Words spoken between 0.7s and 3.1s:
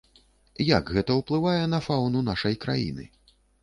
Як гэта ўплывае на фаўну нашай краіны?